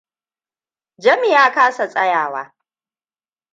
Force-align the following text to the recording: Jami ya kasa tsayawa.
Jami 0.97 1.29
ya 1.31 1.51
kasa 1.53 1.87
tsayawa. 1.89 2.53